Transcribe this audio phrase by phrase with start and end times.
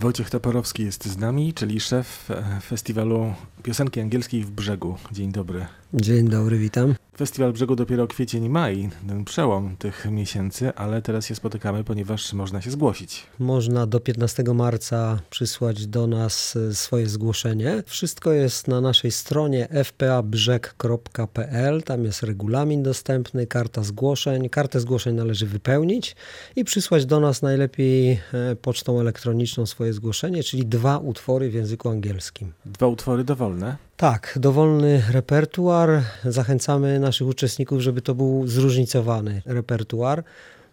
[0.00, 4.96] Wojciech Toporowski jest z nami, czyli szef e, festiwalu piosenki angielskiej w Brzegu.
[5.12, 5.66] Dzień dobry.
[5.94, 6.94] Dzień dobry, witam.
[7.18, 12.32] Festiwal Brzegu dopiero kwiecień i maj, ten przełom tych miesięcy, ale teraz się spotykamy, ponieważ
[12.32, 13.26] można się zgłosić.
[13.38, 17.82] Można do 15 marca przysłać do nas e, swoje zgłoszenie.
[17.86, 21.82] Wszystko jest na naszej stronie fpabrzeg.pl.
[21.82, 24.48] Tam jest regulamin dostępny, karta zgłoszeń.
[24.48, 26.16] Kartę zgłoszeń należy wypełnić
[26.56, 28.18] i przysłać do nas najlepiej e,
[28.62, 32.52] pocztą elektroniczną swoje zgłoszenie, czyli dwa utwory w języku angielskim.
[32.66, 33.76] Dwa utwory dowolne.
[33.96, 36.02] Tak, dowolny repertuar.
[36.24, 40.24] Zachęcamy naszych uczestników, żeby to był zróżnicowany repertuar.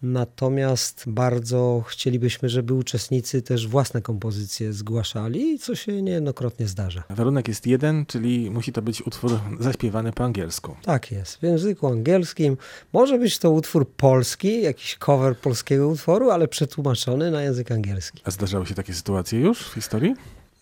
[0.05, 7.04] Natomiast bardzo chcielibyśmy, żeby uczestnicy też własne kompozycje zgłaszali, co się niejednokrotnie zdarza.
[7.09, 10.76] Warunek jest jeden, czyli musi to być utwór zaśpiewany po angielsku.
[10.82, 12.58] Tak jest, w języku angielskim.
[12.94, 18.22] Może być to utwór polski, jakiś cover polskiego utworu, ale przetłumaczony na język angielski.
[18.26, 20.16] A zdarzały się takie sytuacje już w historii?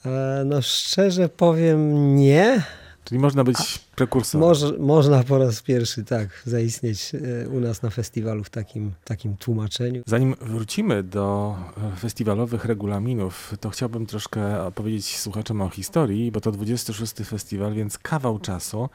[0.05, 2.63] E, no szczerze powiem nie.
[3.05, 3.57] Czyli można być
[3.96, 4.48] prekursorem.
[4.48, 9.37] Może, można po raz pierwszy tak zaistnieć e, u nas na festiwalu w takim, takim
[9.37, 10.04] tłumaczeniu.
[10.05, 11.55] Zanim wrócimy do
[11.93, 17.13] e, festiwalowych regulaminów, to chciałbym troszkę opowiedzieć słuchaczom o historii, bo to 26.
[17.13, 18.90] festiwal, więc kawał czasu.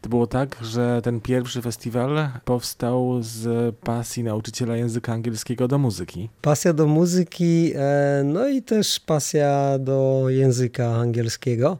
[0.00, 6.28] To było tak, że ten pierwszy festiwal powstał z pasji nauczyciela języka angielskiego do muzyki.
[6.42, 11.78] Pasja do muzyki, e, no i też pasja do języka angielskiego.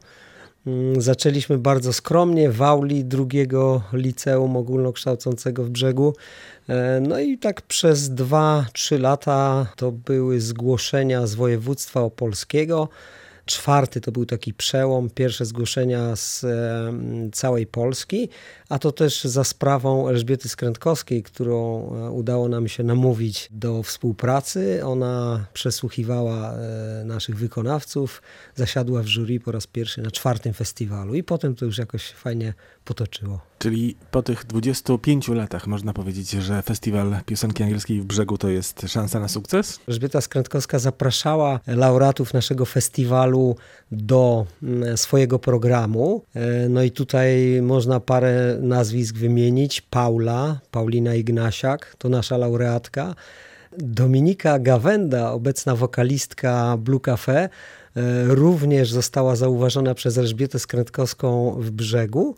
[0.66, 6.14] Mm, zaczęliśmy bardzo skromnie w auli drugiego liceum ogólnokształcącego w brzegu.
[6.68, 12.88] E, no i tak przez 2-3 lata to były zgłoszenia z województwa opolskiego.
[13.46, 16.46] Czwarty to był taki przełom, pierwsze zgłoszenia z
[17.32, 18.28] całej Polski,
[18.70, 24.80] a to też za sprawą Elżbiety Skrętkowskiej, którą e, udało nam się namówić do współpracy.
[24.84, 28.22] Ona przesłuchiwała e, naszych wykonawców,
[28.54, 32.54] zasiadła w jury po raz pierwszy na czwartym festiwalu i potem to już jakoś fajnie
[32.84, 33.40] potoczyło.
[33.58, 38.82] Czyli po tych 25 latach można powiedzieć, że festiwal piosenki angielskiej w brzegu to jest
[38.88, 39.80] szansa na sukces?
[39.88, 43.56] Elżbieta Skrętkowska zapraszała laureatów naszego festiwalu
[43.92, 46.24] do mm, swojego programu.
[46.34, 49.80] E, no i tutaj można parę nazwisk wymienić.
[49.80, 53.14] Paula, Paulina Ignasiak, to nasza laureatka.
[53.78, 57.48] Dominika Gawenda, obecna wokalistka Blue Cafe, e,
[58.24, 62.36] również została zauważona przez Elżbietę Skrętkowską w brzegu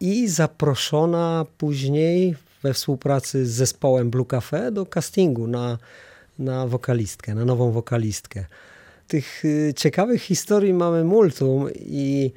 [0.00, 5.78] i zaproszona później we współpracy z zespołem Blue Cafe do castingu na,
[6.38, 8.44] na wokalistkę, na nową wokalistkę.
[9.08, 12.32] Tych y, ciekawych historii mamy multum i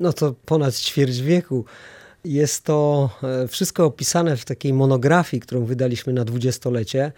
[0.00, 1.64] no to ponad ćwierć wieku.
[2.28, 7.12] Jest to e, wszystko opisane w takiej monografii, którą wydaliśmy na dwudziestolecie.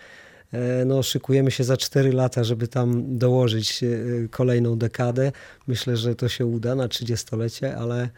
[0.53, 3.89] E, no, szykujemy się za 4 lata, żeby tam dołożyć e,
[4.29, 5.33] kolejną dekadę.
[5.67, 8.09] Myślę, że to się uda na trzydziestolecie, ale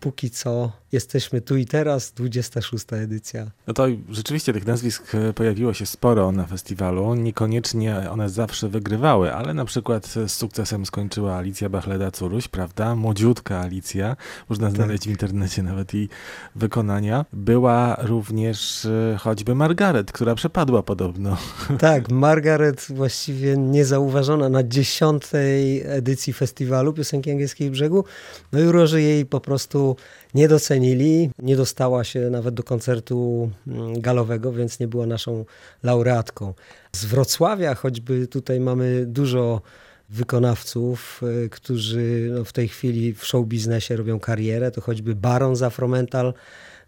[0.00, 2.92] póki co jesteśmy tu i teraz, 26.
[2.92, 3.50] edycja.
[3.66, 7.14] No to rzeczywiście tych nazwisk e, pojawiło się sporo na festiwalu.
[7.14, 12.96] Niekoniecznie one zawsze wygrywały, ale na przykład z sukcesem skończyła Alicja Bachleda-Curuś, prawda?
[12.96, 14.16] Młodziutka Alicja.
[14.48, 14.76] Można tak.
[14.76, 16.08] znaleźć w internecie nawet jej
[16.54, 17.24] wykonania.
[17.32, 21.36] Była również e, choćby Margaret, która przepadła podobno.
[21.78, 28.04] Tak, Margaret właściwie niezauważona na dziesiątej edycji festiwalu Piosenki Angielskiej Brzegu.
[28.52, 29.96] No i uroży jej po prostu
[30.34, 30.48] nie
[30.82, 31.30] docenili.
[31.38, 35.44] Nie dostała się nawet do koncertu mm, galowego, więc nie była naszą
[35.82, 36.54] laureatką.
[36.92, 39.62] Z Wrocławia choćby tutaj mamy dużo
[40.08, 44.70] wykonawców, y, którzy no, w tej chwili w show biznesie robią karierę.
[44.70, 46.34] To choćby Baron z Afromental,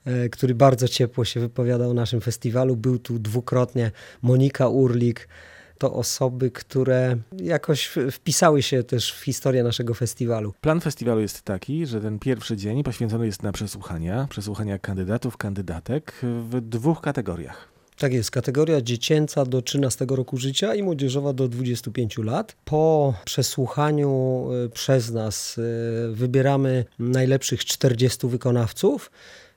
[0.06, 2.76] y, który bardzo ciepło się wypowiadał o naszym festiwalu.
[2.76, 3.90] Był tu dwukrotnie
[4.22, 5.28] Monika Urlik,
[5.78, 10.54] to osoby, które jakoś wpisały się też w historię naszego festiwalu.
[10.60, 16.14] Plan festiwalu jest taki, że ten pierwszy dzień poświęcony jest na przesłuchania, przesłuchania kandydatów, kandydatek
[16.22, 17.74] w dwóch kategoriach.
[17.98, 22.56] Tak jest, kategoria dziecięca do 13 roku życia i młodzieżowa do 25 lat.
[22.64, 25.62] Po przesłuchaniu y, przez nas y,
[26.12, 29.10] wybieramy najlepszych 40 wykonawców.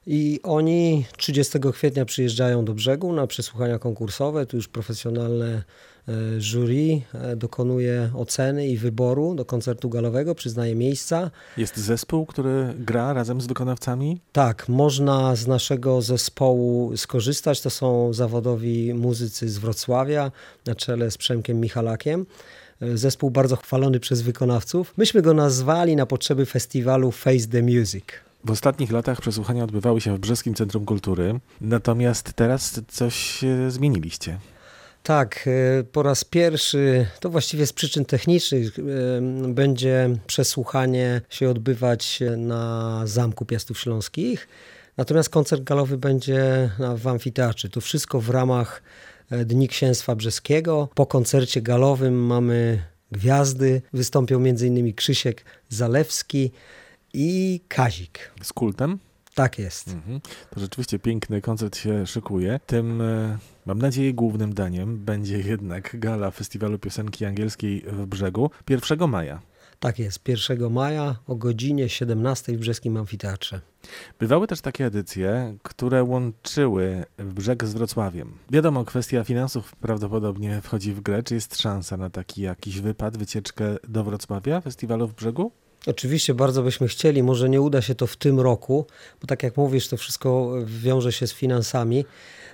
[0.07, 4.45] I oni 30 kwietnia przyjeżdżają do brzegu na przesłuchania konkursowe.
[4.45, 5.63] Tu już profesjonalne
[6.07, 11.31] E, jury e, dokonuje oceny i wyboru do koncertu galowego, przyznaje miejsca.
[11.57, 14.21] Jest zespół, który gra razem z wykonawcami?
[14.31, 17.61] Tak, można z naszego zespołu skorzystać.
[17.61, 20.31] To są zawodowi muzycy z Wrocławia
[20.65, 22.25] na czele z Przemkiem Michalakiem
[22.81, 24.93] e, zespół bardzo chwalony przez wykonawców.
[24.97, 28.05] Myśmy go nazwali na potrzeby festiwalu Face the Music.
[28.47, 34.39] W ostatnich latach przesłuchania odbywały się w Brzeskim Centrum Kultury, natomiast teraz coś zmieniliście.
[35.03, 35.47] Tak,
[35.79, 38.81] e, po raz pierwszy, to właściwie z przyczyn technicznych, e,
[39.47, 44.47] będzie przesłuchanie się odbywać na Zamku Piastów Śląskich.
[44.97, 47.69] Natomiast koncert galowy będzie w amfiteatrze.
[47.69, 48.81] To wszystko w ramach
[49.29, 50.89] e, Dni Księstwa Brzeskiego.
[50.95, 53.81] Po koncercie galowym mamy gwiazdy.
[53.93, 54.93] Wystąpią m.in.
[54.93, 56.51] Krzysiek Zalewski
[57.19, 58.31] i Kazik.
[58.41, 58.99] Z kultem?
[59.33, 59.87] Tak jest.
[59.87, 60.21] Mhm.
[60.49, 62.59] To rzeczywiście piękny koncert się szykuje.
[62.65, 69.07] Tym, e, mam nadzieję, głównym daniem będzie jednak gala Festiwalu Piosenki Angielskiej w Brzegu 1
[69.07, 69.41] maja.
[69.79, 73.61] Tak jest, 1 maja o godzinie 17 w Brzeskim Amfiteatrze.
[74.19, 78.33] Bywały też takie edycje, które łączyły Brzeg z Wrocławiem.
[78.51, 81.23] Wiadomo, kwestia finansów prawdopodobnie wchodzi w grę.
[81.23, 85.51] Czy jest szansa na taki jakiś wypad, wycieczkę do Wrocławia, festiwalu w Brzegu?
[85.87, 88.85] Oczywiście bardzo byśmy chcieli, może nie uda się to w tym roku,
[89.21, 92.05] bo tak jak mówisz, to wszystko wiąże się z finansami,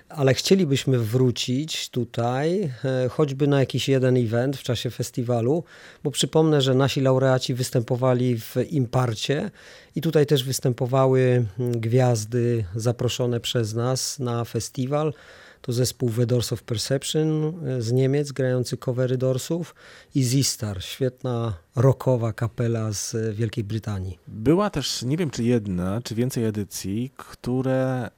[0.10, 5.64] ale chcielibyśmy wrócić tutaj, e, choćby na jakiś jeden event w czasie festiwalu,
[6.04, 9.52] bo przypomnę, że nasi laureaci występowali w Imparcie
[9.96, 15.14] i tutaj też występowały gwiazdy zaproszone przez nas na festiwal.
[15.62, 19.76] To zespół The Doors of Perception e, z Niemiec, grający covery Dorsów
[20.16, 24.20] i Z-Star, świetna rockowa kapela z Wielkiej Brytanii.
[24.28, 28.10] Była też, nie wiem czy jedna, czy więcej edycji, które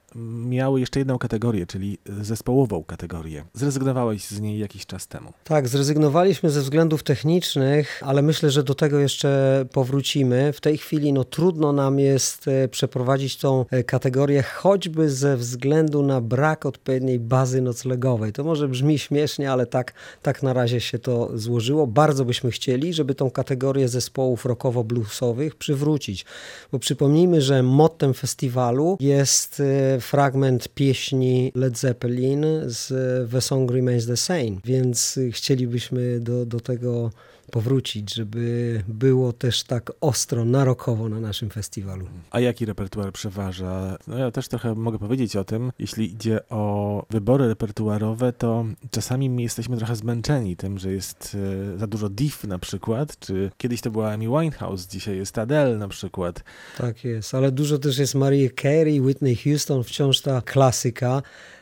[0.46, 3.46] miały jeszcze jedną kategorię, czyli zespołową kategorię.
[3.54, 5.34] Zrezygnowałeś z niej jakiś czas temu.
[5.44, 10.54] Tak, zrezygnowaliśmy ze względów technicznych, ale myślę, że do tego jeszcze powrócimy.
[10.54, 16.04] W tej chwili no, trudno nam jest e, przeprowadzić tą e, kategorię, choćby ze względu
[16.04, 18.34] na brak odpowiedniej bazy noclegowej.
[18.34, 21.88] To może brzmi śmiesznie, ale tak, tak na razie się to złożyło.
[21.88, 23.45] Bardzo byśmy chcieli, żeby tą kategorię
[23.86, 26.26] zespołów rockowo-bluesowych przywrócić,
[26.72, 32.88] bo przypomnijmy, że mottem festiwalu jest e, fragment pieśni Led Zeppelin z
[33.32, 37.12] The Song Remains the Same, więc chcielibyśmy do, do tego
[37.52, 42.06] powrócić, żeby było też tak ostro, narokowo na naszym festiwalu.
[42.32, 43.98] A jaki repertuar przeważa?
[44.08, 45.72] No ja też trochę mogę powiedzieć o tym.
[45.80, 51.38] Jeśli idzie o wybory repertuarowe, to czasami jesteśmy trochę zmęczeni tym, że jest
[51.76, 55.78] e, za dużo div na przykład, czy kiedyś to była Amy Winehouse, dzisiaj jest Adele
[55.78, 56.44] na przykład.
[56.78, 61.22] Tak jest, ale dużo też jest Mariah Carey, Whitney Houston, wciąż ta klasyka.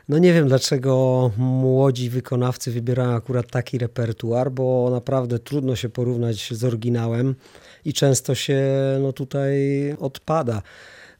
[0.09, 6.53] No nie wiem, dlaczego młodzi wykonawcy wybierają akurat taki repertuar, bo naprawdę trudno się porównać
[6.53, 7.35] z oryginałem
[7.85, 8.61] i często się
[9.01, 9.59] no, tutaj
[9.99, 10.61] odpada.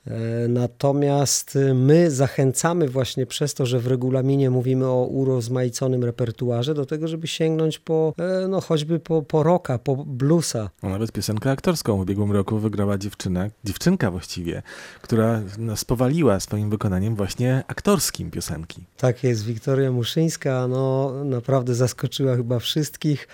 [0.07, 6.85] E, natomiast my zachęcamy właśnie przez to, że w regulaminie mówimy o urozmaiconym repertuarze, do
[6.85, 10.69] tego, żeby sięgnąć po, e, no choćby po, po rocka, po bluesa.
[10.83, 14.61] No, nawet piosenkę aktorską w ubiegłym roku wygrała dziewczyna, dziewczynka właściwie,
[15.01, 18.83] która no, spowaliła swoim wykonaniem właśnie aktorskim piosenki.
[18.97, 23.27] Tak jest, Wiktoria Muszyńska, no naprawdę zaskoczyła chyba wszystkich.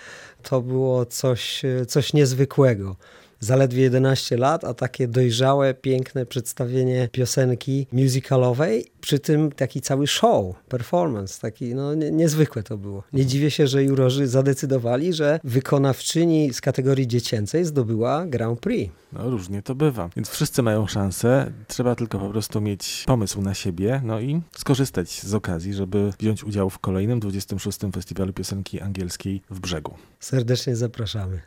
[0.44, 2.96] To było coś, coś niezwykłego
[3.40, 10.56] zaledwie 11 lat, a takie dojrzałe, piękne przedstawienie piosenki musicalowej, przy tym taki cały show,
[10.70, 13.04] performance, taki no nie, niezwykłe to było.
[13.14, 18.94] Nie dziwię się, że jurorzy zadecydowali, że wykonawczyni z kategorii dziecięcej zdobyła Grand Prix.
[19.14, 23.54] No różnie to bywa, więc wszyscy mają szansę, trzeba tylko po prostu mieć pomysł na
[23.54, 27.80] siebie, no i skorzystać z okazji, żeby wziąć udział w kolejnym 26.
[27.94, 29.94] Festiwalu Piosenki Angielskiej w Brzegu.
[30.20, 31.42] Serdecznie zapraszamy.